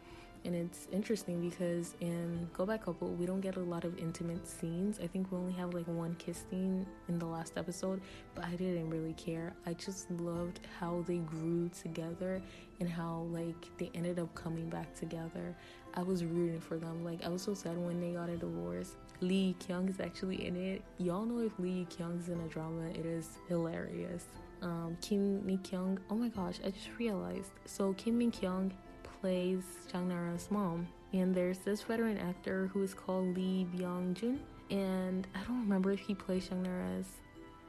And 0.44 0.56
it's 0.56 0.88
interesting 0.90 1.48
because 1.48 1.94
in 2.00 2.48
Go 2.52 2.66
Back 2.66 2.84
Couple, 2.84 3.08
we 3.14 3.26
don't 3.26 3.40
get 3.40 3.56
a 3.56 3.60
lot 3.60 3.84
of 3.84 3.96
intimate 3.96 4.46
scenes. 4.46 4.98
I 5.00 5.06
think 5.06 5.30
we 5.30 5.38
only 5.38 5.52
have 5.52 5.72
like 5.72 5.86
one 5.86 6.16
kiss 6.16 6.44
scene 6.50 6.84
in 7.08 7.18
the 7.20 7.26
last 7.26 7.56
episode, 7.56 8.00
but 8.34 8.44
I 8.44 8.50
didn't 8.56 8.90
really 8.90 9.12
care. 9.12 9.54
I 9.66 9.74
just 9.74 10.10
loved 10.10 10.58
how 10.80 11.04
they 11.06 11.18
grew 11.18 11.70
together 11.80 12.42
and 12.80 12.88
how 12.88 13.28
like 13.30 13.70
they 13.78 13.90
ended 13.94 14.18
up 14.18 14.34
coming 14.34 14.68
back 14.68 14.92
together. 14.96 15.56
I 15.94 16.02
was 16.02 16.24
rooting 16.24 16.60
for 16.60 16.76
them. 16.76 17.04
Like 17.04 17.24
I 17.24 17.28
was 17.28 17.42
so 17.42 17.54
sad 17.54 17.78
when 17.78 18.00
they 18.00 18.12
got 18.12 18.28
a 18.28 18.36
divorce. 18.36 18.96
Lee 19.22 19.54
Kyung 19.66 19.88
is 19.88 20.00
actually 20.00 20.46
in 20.46 20.56
it. 20.56 20.82
Y'all 20.98 21.24
know 21.24 21.44
if 21.44 21.58
Lee 21.58 21.86
Kyung's 21.96 22.28
in 22.28 22.40
a 22.40 22.48
drama, 22.48 22.88
it 22.90 23.06
is 23.06 23.38
hilarious. 23.48 24.24
Um, 24.60 24.96
Kim 25.00 25.44
Mi 25.44 25.58
Kyung, 25.58 25.98
Oh 26.10 26.14
my 26.14 26.28
gosh, 26.28 26.56
I 26.64 26.70
just 26.70 26.88
realized. 26.98 27.50
So 27.64 27.92
Kim 27.94 28.18
Mi 28.18 28.30
Kyung 28.30 28.72
plays 29.20 29.62
Jang 29.90 30.08
Nara's 30.08 30.48
mom, 30.50 30.88
And 31.12 31.34
there's 31.34 31.58
this 31.58 31.82
veteran 31.82 32.18
actor 32.18 32.68
who 32.72 32.82
is 32.82 32.94
called 32.94 33.36
Lee 33.36 33.66
Byung 33.74 34.14
Jun, 34.14 34.40
and 34.70 35.26
I 35.34 35.42
don't 35.44 35.60
remember 35.60 35.92
if 35.92 36.00
he 36.00 36.14
plays 36.14 36.48
Jang 36.48 36.62
Nara's. 36.62 37.06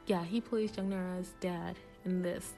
Yeah, 0.06 0.24
he 0.24 0.40
plays 0.40 0.72
Jang 0.72 0.90
Nara's 0.90 1.32
dad 1.40 1.76
in 2.04 2.22
this. 2.22 2.54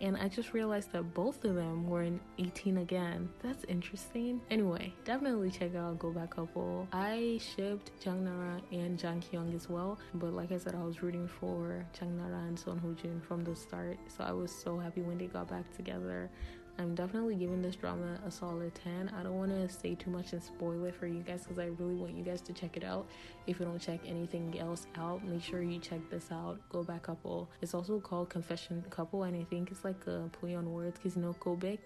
And 0.00 0.16
I 0.16 0.28
just 0.28 0.52
realized 0.52 0.92
that 0.92 1.14
both 1.14 1.44
of 1.44 1.54
them 1.54 1.88
were 1.88 2.02
in 2.02 2.20
18 2.38 2.78
again. 2.78 3.28
That's 3.42 3.64
interesting. 3.64 4.40
Anyway, 4.50 4.92
definitely 5.04 5.50
check 5.50 5.74
out 5.74 5.98
Go 5.98 6.10
Back 6.10 6.34
Couple. 6.34 6.88
I 6.92 7.40
shipped 7.40 7.90
Jang 8.02 8.24
Nara 8.24 8.60
and 8.72 8.98
Jang 8.98 9.22
Kyung 9.22 9.54
as 9.54 9.68
well. 9.68 9.98
But 10.14 10.32
like 10.32 10.52
I 10.52 10.58
said, 10.58 10.74
I 10.74 10.82
was 10.82 11.02
rooting 11.02 11.28
for 11.28 11.86
Jang 11.98 12.16
Nara 12.16 12.42
and 12.46 12.58
Son 12.58 12.78
Ho 12.78 12.94
Jun 13.00 13.22
from 13.26 13.44
the 13.44 13.54
start. 13.54 13.98
So 14.08 14.24
I 14.24 14.32
was 14.32 14.52
so 14.52 14.78
happy 14.78 15.00
when 15.02 15.16
they 15.16 15.26
got 15.26 15.48
back 15.48 15.74
together. 15.76 16.30
I'm 16.76 16.94
definitely 16.94 17.36
giving 17.36 17.62
this 17.62 17.76
drama 17.76 18.18
a 18.26 18.30
solid 18.30 18.74
10. 18.74 19.12
I 19.16 19.22
don't 19.22 19.38
want 19.38 19.52
to 19.52 19.68
say 19.68 19.94
too 19.94 20.10
much 20.10 20.32
and 20.32 20.42
spoil 20.42 20.84
it 20.84 20.94
for 20.94 21.06
you 21.06 21.20
guys 21.20 21.42
because 21.42 21.58
I 21.58 21.66
really 21.66 21.94
want 21.94 22.16
you 22.16 22.24
guys 22.24 22.40
to 22.42 22.52
check 22.52 22.76
it 22.76 22.82
out. 22.82 23.06
If 23.46 23.60
you 23.60 23.66
don't 23.66 23.78
check 23.78 24.00
anything 24.04 24.58
else 24.58 24.88
out, 24.96 25.24
make 25.24 25.42
sure 25.42 25.62
you 25.62 25.78
check 25.78 26.00
this 26.10 26.32
out. 26.32 26.58
Go 26.70 26.82
Back 26.82 27.04
Couple. 27.04 27.48
It's 27.62 27.74
also 27.74 28.00
called 28.00 28.28
Confession 28.28 28.84
Couple, 28.90 29.22
and 29.22 29.36
I 29.36 29.44
think 29.44 29.70
it's 29.70 29.84
like 29.84 30.04
a 30.08 30.28
play 30.32 30.56
on 30.56 30.72
words 30.72 30.98
because 30.98 31.16
you 31.16 31.22
know, 31.22 31.36
Go 31.38 31.54
Back 31.54 31.78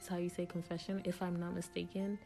is 0.00 0.08
how 0.08 0.16
you 0.16 0.28
say 0.28 0.44
confession, 0.44 1.02
if 1.04 1.22
I'm 1.22 1.38
not 1.38 1.54
mistaken. 1.54 2.18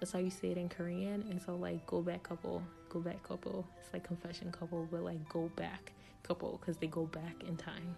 That's 0.00 0.12
how 0.12 0.20
you 0.20 0.30
say 0.30 0.52
it 0.52 0.56
in 0.58 0.68
Korean. 0.68 1.24
And 1.28 1.42
so, 1.42 1.56
like, 1.56 1.84
Go 1.86 2.00
Back 2.00 2.22
Couple, 2.22 2.62
Go 2.88 3.00
Back 3.00 3.22
Couple. 3.22 3.66
It's 3.82 3.92
like 3.92 4.04
Confession 4.04 4.50
Couple, 4.52 4.88
but 4.90 5.02
like 5.02 5.28
Go 5.28 5.50
Back 5.56 5.92
Couple 6.22 6.58
because 6.60 6.78
they 6.78 6.86
go 6.86 7.04
back 7.06 7.34
in 7.46 7.56
time. 7.56 7.96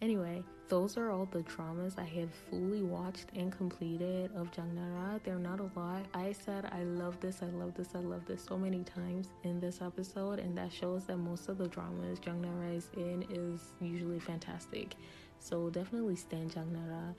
Anyway, 0.00 0.44
those 0.68 0.96
are 0.96 1.10
all 1.10 1.26
the 1.26 1.42
dramas 1.42 1.96
I 1.98 2.04
have 2.04 2.32
fully 2.32 2.82
watched 2.82 3.30
and 3.34 3.50
completed 3.50 4.30
of 4.36 4.52
Jang 4.52 4.72
Nara. 4.74 5.20
They're 5.24 5.40
not 5.40 5.58
a 5.58 5.70
lot. 5.74 6.04
I 6.14 6.30
said 6.30 6.66
I 6.70 6.84
love 6.84 7.18
this, 7.18 7.42
I 7.42 7.46
love 7.46 7.74
this, 7.74 7.88
I 7.96 7.98
love 7.98 8.24
this 8.24 8.44
so 8.44 8.56
many 8.56 8.84
times 8.84 9.30
in 9.42 9.58
this 9.58 9.82
episode, 9.82 10.38
and 10.38 10.56
that 10.56 10.72
shows 10.72 11.04
that 11.06 11.16
most 11.16 11.48
of 11.48 11.58
the 11.58 11.66
dramas 11.66 12.20
Jang 12.20 12.40
Nara 12.42 12.70
is 12.70 12.90
in 12.96 13.24
is 13.28 13.60
usually 13.80 14.20
fantastic. 14.20 14.94
So 15.40 15.68
definitely 15.68 16.16
stand 16.16 16.52
Jang 16.52 16.72
Nara. 16.72 17.14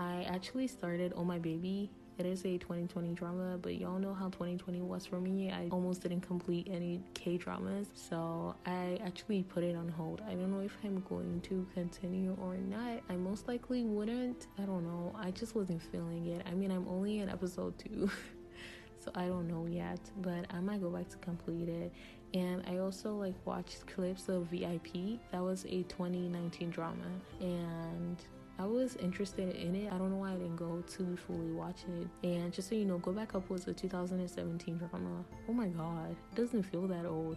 I 0.00 0.24
actually 0.24 0.66
started 0.66 1.12
Oh 1.14 1.24
My 1.24 1.38
Baby 1.38 1.90
it 2.16 2.26
is 2.26 2.44
a 2.44 2.58
2020 2.58 3.12
drama, 3.14 3.58
but 3.60 3.74
y'all 3.74 3.98
know 3.98 4.14
how 4.14 4.26
2020 4.26 4.80
was 4.82 5.04
for 5.04 5.20
me. 5.20 5.50
I 5.50 5.68
almost 5.70 6.02
didn't 6.02 6.20
complete 6.20 6.68
any 6.70 7.00
K 7.14 7.36
dramas, 7.36 7.88
so 7.94 8.54
I 8.66 9.00
actually 9.04 9.42
put 9.42 9.64
it 9.64 9.74
on 9.74 9.88
hold. 9.88 10.22
I 10.28 10.34
don't 10.34 10.52
know 10.52 10.60
if 10.60 10.76
I'm 10.84 11.00
going 11.08 11.40
to 11.42 11.66
continue 11.74 12.36
or 12.40 12.56
not. 12.56 13.00
I 13.08 13.16
most 13.16 13.48
likely 13.48 13.84
wouldn't. 13.84 14.46
I 14.58 14.62
don't 14.62 14.84
know. 14.84 15.12
I 15.18 15.32
just 15.32 15.56
wasn't 15.56 15.82
feeling 15.82 16.26
it. 16.28 16.46
I 16.46 16.54
mean, 16.54 16.70
I'm 16.70 16.86
only 16.88 17.18
in 17.18 17.28
episode 17.28 17.76
two. 17.78 18.08
so 19.00 19.10
I 19.14 19.26
don't 19.26 19.48
know 19.48 19.66
yet, 19.66 20.00
but 20.18 20.46
I 20.50 20.60
might 20.60 20.80
go 20.80 20.90
back 20.90 21.08
to 21.08 21.16
complete 21.18 21.68
it. 21.68 21.92
And 22.32 22.62
I 22.68 22.78
also 22.78 23.14
like 23.14 23.34
watched 23.44 23.86
clips 23.86 24.28
of 24.28 24.46
VIP. 24.46 25.20
That 25.32 25.42
was 25.42 25.64
a 25.66 25.82
2019 25.84 26.70
drama, 26.70 26.96
and 27.40 28.16
I 28.58 28.64
was 28.66 28.96
interested 28.96 29.56
in 29.56 29.74
it. 29.74 29.92
I 29.92 29.98
don't 29.98 30.10
know 30.10 30.18
why 30.18 30.30
I 30.30 30.36
didn't 30.36 30.56
go 30.56 30.80
to 30.80 31.16
fully 31.16 31.50
watch 31.50 31.80
it. 32.00 32.08
And 32.26 32.52
just 32.52 32.68
so 32.68 32.74
you 32.74 32.84
know, 32.84 32.98
Go 32.98 33.12
Back 33.12 33.34
Up 33.34 33.50
was 33.50 33.66
a 33.66 33.72
2017 33.72 34.78
drama. 34.78 35.24
Oh 35.48 35.52
my 35.52 35.66
god, 35.68 36.10
it 36.10 36.36
doesn't 36.36 36.62
feel 36.62 36.86
that 36.86 37.04
old. 37.04 37.36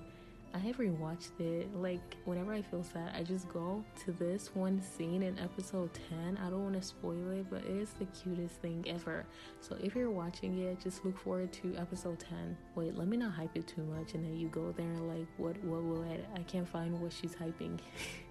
I 0.54 0.60
have 0.60 0.78
rewatched 0.78 1.40
it. 1.40 1.76
Like, 1.76 2.18
whenever 2.26 2.54
I 2.54 2.62
feel 2.62 2.84
sad, 2.84 3.12
I 3.16 3.24
just 3.24 3.50
go 3.50 3.84
to 4.06 4.12
this 4.12 4.52
one 4.54 4.82
scene 4.82 5.24
in 5.24 5.38
episode 5.40 5.90
10. 6.10 6.38
I 6.38 6.50
don't 6.50 6.64
want 6.64 6.76
to 6.76 6.82
spoil 6.82 7.32
it, 7.32 7.48
but 7.50 7.64
it 7.66 7.76
is 7.78 7.92
the 7.94 8.06
cutest 8.06 8.56
thing 8.62 8.86
ever. 8.88 9.26
So, 9.60 9.78
if 9.82 9.96
you're 9.96 10.10
watching 10.10 10.58
it, 10.60 10.80
just 10.82 11.04
look 11.04 11.18
forward 11.18 11.52
to 11.54 11.76
episode 11.78 12.20
10. 12.20 12.58
Wait, 12.76 12.98
let 12.98 13.08
me 13.08 13.18
not 13.18 13.34
hype 13.34 13.56
it 13.56 13.68
too 13.68 13.84
much, 13.84 14.14
and 14.14 14.24
then 14.24 14.38
you 14.38 14.48
go 14.48 14.74
there 14.78 14.86
and, 14.86 15.08
like, 15.08 15.28
what, 15.38 15.62
what 15.64 15.84
will 15.84 16.04
it? 16.04 16.26
I 16.36 16.40
can't 16.44 16.68
find 16.68 17.00
what 17.00 17.12
she's 17.12 17.36
hyping. 17.36 17.80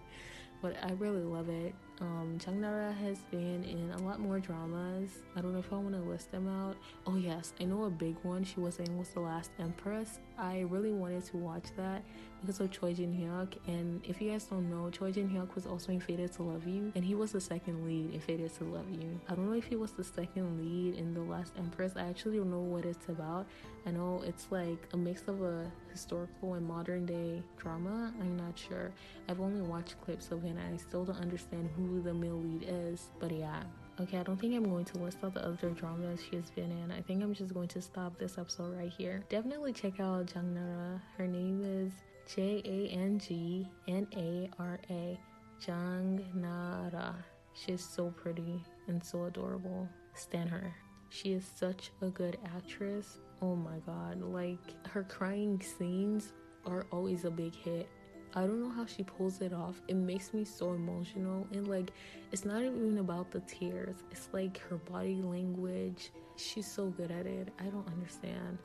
but 0.63 0.77
I 0.83 0.93
really 0.93 1.23
love 1.23 1.49
it. 1.49 1.75
Um, 2.01 2.37
Jang 2.39 2.61
Nara 2.61 2.93
has 2.93 3.19
been 3.31 3.65
in 3.65 3.91
a 3.93 4.03
lot 4.03 4.21
more 4.21 4.39
dramas. 4.39 5.11
I 5.35 5.41
don't 5.41 5.53
know 5.53 5.61
if 5.61 5.73
I 5.73 5.77
want 5.77 5.95
to 5.95 6.01
list 6.03 6.31
them 6.31 6.47
out. 6.47 6.77
Oh 7.07 7.17
yes, 7.17 7.55
I 7.59 7.65
know 7.65 7.85
a 7.85 7.91
big 7.91 8.17
one 8.23 8.45
she 8.45 8.61
was 8.61 8.79
in 8.79 8.99
was 8.99 9.09
The 9.11 9.21
Last 9.21 9.51
Empress. 9.59 10.19
I 10.39 10.61
really 10.69 10.93
wanted 10.93 11.25
to 11.27 11.39
watch 11.39 11.65
that 11.77 12.03
because 12.43 12.61
of 12.61 12.71
Choi 12.71 12.93
Jin 12.93 13.15
Hyuk. 13.15 13.57
And 13.67 14.05
if 14.05 14.21
you 14.21 14.31
guys 14.31 14.45
don't 14.45 14.69
know, 14.69 14.91
Choi 14.91 15.11
Jin 15.11 15.31
Hyuk 15.31 15.55
was 15.55 15.67
also 15.67 15.91
in 15.93 16.01
Fated 16.01 16.33
to 16.35 16.43
Love 16.43 16.67
You, 16.67 16.93
and 16.95 17.03
he 17.05 17.15
was 17.15 17.33
the 17.33 17.41
second 17.41 17.87
lead 17.87 18.13
in 18.13 18.21
Fated 18.21 18.55
to 18.59 18.65
Love 18.65 18.91
You. 18.91 19.19
I 19.29 19.35
don't 19.35 19.47
know 19.47 19.57
if 19.57 19.65
he 19.65 19.77
was 19.77 19.93
the 19.93 20.05
second 20.05 20.59
lead 20.59 20.97
in 20.97 21.15
The 21.15 21.21
Last 21.21 21.55
Empress. 21.57 21.95
I 21.97 22.03
actually 22.03 22.37
don't 22.37 22.51
know 22.51 22.61
what 22.61 22.85
it's 22.85 23.09
about. 23.09 23.47
I 23.87 23.91
know 23.93 24.23
it's 24.27 24.49
like 24.51 24.89
a 24.93 24.97
mix 24.97 25.29
of 25.29 25.43
a 25.43 25.71
historical 25.93 26.55
and 26.55 26.67
modern 26.67 27.07
day 27.07 27.43
drama. 27.57 28.13
I'm 28.21 28.37
not 28.37 28.59
sure. 28.59 28.91
I've 29.29 29.41
only 29.41 29.63
watched 29.63 30.01
clips 30.03 30.31
of 30.31 30.45
it, 30.45 30.49
and 30.49 30.61
I 30.61 30.77
still 30.77 31.05
don't 31.05 31.21
understand 31.21 31.71
who 31.77 31.86
who 31.87 32.03
the 32.03 32.15
male 32.15 32.41
lead 32.41 32.67
is. 32.69 33.09
But 33.19 33.33
yeah. 33.33 33.63
Okay, 33.99 34.19
I 34.19 34.23
don't 34.23 34.39
think 34.39 34.55
I'm 34.55 34.69
going 34.69 34.85
to 34.85 34.99
list 34.99 35.19
out 35.25 35.33
the 35.33 35.47
other 35.47 35.71
dramas 35.71 36.21
she 36.29 36.37
has 36.37 36.51
been 36.51 36.71
in. 36.71 36.93
I 36.93 37.01
think 37.01 37.23
I'm 37.23 37.33
just 37.33 37.55
going 37.55 37.69
to 37.69 37.81
stop 37.81 38.19
this 38.19 38.37
episode 38.37 38.77
right 38.77 38.93
here. 38.93 39.25
Definitely 39.31 39.73
check 39.73 40.01
out 40.01 40.27
Jang 40.27 40.55
Nara. 40.55 41.01
Her 41.17 41.27
name 41.27 41.63
is 41.65 41.93
J 42.35 42.61
A 42.65 42.95
N 42.95 43.19
G 43.19 43.67
N 43.89 44.07
A 44.15 44.51
R 44.59 44.79
A. 44.91 45.19
Jang 45.65 46.23
Nara. 46.35 47.15
She's 47.55 47.83
so 47.83 48.11
pretty 48.11 48.63
and 48.87 49.03
so 49.03 49.25
adorable. 49.25 49.89
Stan 50.15 50.47
her. 50.49 50.75
She 51.09 51.33
is 51.33 51.47
such 51.57 51.91
a 52.03 52.09
good 52.09 52.37
actress. 52.55 53.19
Oh 53.41 53.57
my 53.57 53.79
god. 53.87 54.21
Like, 54.21 54.87
her 54.89 55.05
crying 55.05 55.63
scenes 55.63 56.35
are 56.67 56.85
always 56.93 57.25
a 57.25 57.31
big 57.31 57.55
hit. 57.55 57.89
I 58.37 58.41
don't 58.41 58.61
know 58.61 58.71
how 58.71 58.85
she 58.85 59.03
pulls 59.03 59.41
it 59.41 59.55
off. 59.55 59.81
It 59.89 59.97
makes 59.97 60.35
me 60.35 60.45
so 60.45 60.75
emotional. 60.75 61.47
And 61.53 61.67
like, 61.67 61.91
it's 62.33 62.45
not 62.45 62.63
even 62.63 62.99
about 62.99 63.31
the 63.31 63.41
tears, 63.41 63.97
it's 64.11 64.29
like 64.33 64.59
her 64.69 64.77
body 64.77 65.23
language. 65.23 66.13
She's 66.37 66.71
so 66.71 66.89
good 66.89 67.11
at 67.11 67.25
it. 67.27 67.49
I 67.59 67.65
don't 67.65 67.89
understand. 67.89 68.59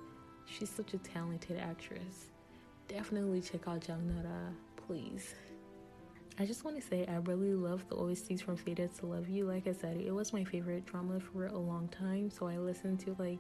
She's 0.46 0.70
such 0.70 0.94
a 0.94 0.98
talented 0.98 1.58
actress. 1.58 2.32
Definitely 2.90 3.40
check 3.40 3.66
out 3.66 3.80
Jang 3.80 4.06
Nara, 4.14 4.52
please. 4.76 5.34
I 6.38 6.46
just 6.46 6.66
want 6.66 6.76
to 6.76 6.86
say 6.86 7.06
I 7.08 7.16
really 7.18 7.54
love 7.54 7.88
the 7.88 7.96
OSTs 7.96 8.42
from 8.42 8.58
Fated 8.58 8.94
to 8.98 9.06
Love 9.06 9.30
You. 9.30 9.46
Like 9.46 9.68
I 9.68 9.72
said, 9.72 10.02
it 10.02 10.12
was 10.12 10.34
my 10.34 10.44
favorite 10.44 10.86
drama 10.86 11.22
for 11.22 11.48
a 11.48 11.58
long 11.58 11.88
time, 11.88 12.30
so 12.30 12.48
I 12.48 12.58
listened 12.58 13.00
to 13.02 13.16
like 13.20 13.40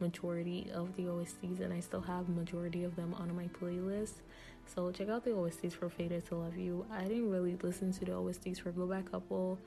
majority 0.00 0.70
of 0.74 0.94
the 0.96 1.04
OSTs 1.04 1.60
and 1.60 1.72
I 1.72 1.80
still 1.80 2.00
have 2.00 2.28
majority 2.28 2.84
of 2.84 2.96
them 2.96 3.14
on 3.14 3.34
my 3.34 3.48
playlist. 3.48 4.22
So 4.66 4.90
check 4.92 5.08
out 5.08 5.24
the 5.24 5.30
OSTs 5.30 5.72
for 5.72 5.88
Fated 5.88 6.26
to 6.26 6.36
Love 6.36 6.56
You. 6.56 6.86
I 6.92 7.02
didn't 7.02 7.30
really 7.30 7.56
listen 7.62 7.92
to 7.92 8.04
the 8.04 8.12
OSTs 8.12 8.60
for 8.60 8.70
Go 8.70 8.86
Back 8.86 9.10
Couple 9.10 9.58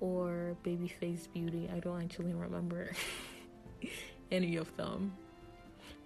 or 0.00 0.56
Babyface 0.64 1.32
Beauty. 1.32 1.68
I 1.74 1.80
don't 1.80 2.00
actually 2.02 2.34
remember 2.34 2.92
any 4.30 4.56
of 4.56 4.74
them. 4.76 5.12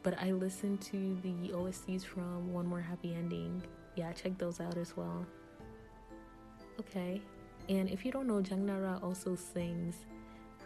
But 0.02 0.18
I 0.20 0.32
listened 0.32 0.80
to 0.82 1.16
the 1.22 1.52
OSTs 1.52 2.04
from 2.04 2.52
One 2.52 2.66
More 2.66 2.80
Happy 2.80 3.14
Ending. 3.14 3.62
Yeah, 3.94 4.12
check 4.12 4.36
those 4.38 4.60
out 4.60 4.76
as 4.76 4.96
well. 4.96 5.26
Okay. 6.80 7.20
And 7.68 7.88
if 7.88 8.04
you 8.04 8.10
don't 8.10 8.26
know, 8.26 8.40
Jang 8.40 8.66
Nara 8.66 8.98
also 9.02 9.36
sings. 9.36 9.94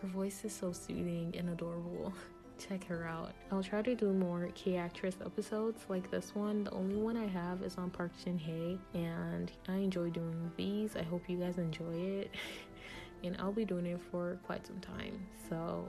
Her 0.00 0.08
voice 0.08 0.44
is 0.44 0.54
so 0.54 0.72
soothing 0.72 1.34
and 1.36 1.50
adorable. 1.50 2.12
check 2.58 2.84
her 2.86 3.06
out. 3.06 3.32
I'll 3.50 3.62
try 3.62 3.82
to 3.82 3.94
do 3.94 4.12
more 4.12 4.48
K 4.54 4.76
actress 4.76 5.16
episodes 5.24 5.82
like 5.88 6.10
this 6.10 6.34
one. 6.34 6.64
The 6.64 6.72
only 6.72 6.96
one 6.96 7.16
I 7.16 7.26
have 7.26 7.62
is 7.62 7.76
on 7.76 7.90
Park 7.90 8.12
Shin 8.22 8.38
Hye, 8.38 8.78
and 8.98 9.50
I 9.68 9.76
enjoy 9.76 10.10
doing 10.10 10.50
these. 10.56 10.96
I 10.96 11.02
hope 11.02 11.22
you 11.28 11.38
guys 11.38 11.58
enjoy 11.58 11.94
it, 11.94 12.30
and 13.24 13.36
I'll 13.38 13.52
be 13.52 13.64
doing 13.64 13.86
it 13.86 14.00
for 14.10 14.38
quite 14.44 14.66
some 14.66 14.80
time. 14.80 15.26
So 15.48 15.86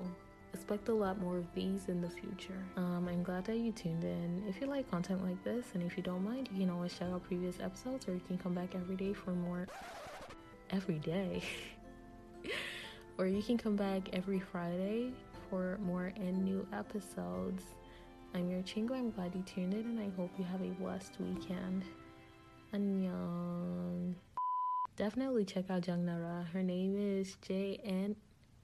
expect 0.54 0.90
a 0.90 0.94
lot 0.94 1.20
more 1.20 1.38
of 1.38 1.46
these 1.54 1.88
in 1.88 2.02
the 2.02 2.10
future. 2.10 2.64
Um, 2.76 3.08
I'm 3.08 3.24
glad 3.24 3.46
that 3.46 3.58
you 3.58 3.72
tuned 3.72 4.04
in. 4.04 4.44
If 4.48 4.60
you 4.62 4.68
like 4.68 4.90
content 4.90 5.24
like 5.24 5.44
this, 5.44 5.66
and 5.74 5.84
if 5.84 5.98
you 5.98 6.04
don't 6.04 6.24
mind, 6.24 6.50
you 6.52 6.60
can 6.60 6.70
always 6.70 6.94
check 6.94 7.10
out 7.10 7.24
previous 7.24 7.60
episodes, 7.60 8.08
or 8.08 8.14
you 8.14 8.22
can 8.28 8.38
come 8.38 8.54
back 8.54 8.76
every 8.76 8.96
day 8.96 9.14
for 9.14 9.32
more. 9.32 9.68
Every 10.70 11.00
day. 11.00 11.42
or 13.18 13.26
you 13.26 13.42
can 13.42 13.58
come 13.58 13.76
back 13.76 14.10
every 14.14 14.40
Friday 14.40 15.12
for 15.50 15.78
more 15.82 16.12
and 16.16 16.44
new 16.44 16.68
episodes. 16.74 17.64
I'm 18.34 18.50
your 18.50 18.62
Chingu. 18.62 18.92
I'm 18.92 19.12
glad 19.12 19.34
you 19.34 19.44
tuned 19.44 19.74
in 19.74 19.82
and 19.82 20.00
I 20.00 20.10
hope 20.16 20.32
you 20.38 20.46
have 20.46 20.62
a 20.62 20.70
blessed 20.82 21.14
weekend. 21.20 21.84
Annyeong. 22.74 24.16
Definitely 24.96 25.46
check 25.46 25.70
out 25.70 25.82
Jang 25.82 26.06
Nara. 26.06 26.48
Her 26.52 26.64
name 26.64 26.96
is 26.98 27.38
J.N. 27.42 28.16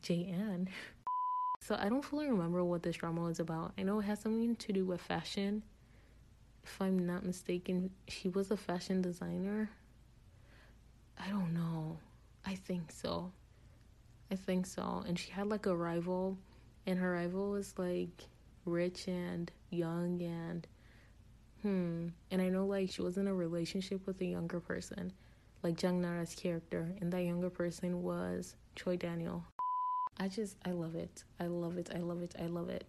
J.N. 0.01 0.67
so 1.59 1.75
I 1.79 1.89
don't 1.89 2.03
fully 2.03 2.27
remember 2.27 2.63
what 2.63 2.83
this 2.83 2.97
drama 2.97 3.21
was 3.21 3.39
about. 3.39 3.73
I 3.77 3.83
know 3.83 3.99
it 3.99 4.03
has 4.03 4.19
something 4.19 4.55
to 4.55 4.73
do 4.73 4.85
with 4.85 5.01
fashion. 5.01 5.63
If 6.63 6.81
I'm 6.81 7.05
not 7.05 7.25
mistaken, 7.25 7.91
she 8.07 8.29
was 8.29 8.51
a 8.51 8.57
fashion 8.57 9.01
designer. 9.01 9.69
I 11.19 11.29
don't 11.29 11.53
know. 11.53 11.97
I 12.45 12.55
think 12.55 12.91
so. 12.91 13.31
I 14.31 14.35
think 14.35 14.65
so. 14.65 15.03
And 15.07 15.17
she 15.19 15.31
had 15.31 15.47
like 15.47 15.65
a 15.65 15.75
rival 15.75 16.37
and 16.85 16.99
her 16.99 17.11
rival 17.11 17.51
was 17.51 17.73
like 17.77 18.27
rich 18.65 19.07
and 19.07 19.51
young 19.69 20.21
and 20.21 20.67
hmm. 21.61 22.07
And 22.31 22.41
I 22.41 22.49
know 22.49 22.65
like 22.65 22.89
she 22.89 23.01
was 23.01 23.17
in 23.17 23.27
a 23.27 23.33
relationship 23.33 24.05
with 24.05 24.21
a 24.21 24.25
younger 24.25 24.59
person, 24.59 25.11
like 25.63 25.77
Jang 25.77 26.01
Nara's 26.01 26.35
character, 26.35 26.93
and 27.01 27.11
that 27.13 27.23
younger 27.23 27.49
person 27.49 28.03
was 28.03 28.55
Choi 28.75 28.97
Daniel. 28.97 29.43
I 30.17 30.27
just 30.27 30.57
I 30.65 30.71
love 30.71 30.95
it. 30.95 31.23
I 31.39 31.47
love 31.47 31.77
it. 31.77 31.89
I 31.93 31.99
love 31.99 32.21
it. 32.21 32.35
I 32.39 32.45
love 32.45 32.69
it. 32.69 32.85